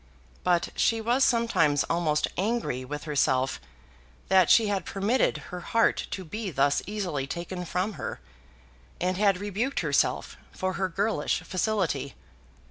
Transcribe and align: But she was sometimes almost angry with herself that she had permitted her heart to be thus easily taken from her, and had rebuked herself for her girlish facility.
But 0.43 0.69
she 0.75 0.99
was 0.99 1.23
sometimes 1.23 1.83
almost 1.83 2.27
angry 2.35 2.83
with 2.83 3.03
herself 3.03 3.61
that 4.29 4.49
she 4.49 4.65
had 4.65 4.83
permitted 4.83 5.37
her 5.53 5.59
heart 5.59 6.07
to 6.09 6.25
be 6.25 6.49
thus 6.49 6.81
easily 6.87 7.27
taken 7.27 7.65
from 7.65 7.93
her, 8.01 8.19
and 8.99 9.15
had 9.17 9.37
rebuked 9.37 9.81
herself 9.81 10.37
for 10.51 10.73
her 10.73 10.89
girlish 10.89 11.41
facility. 11.43 12.15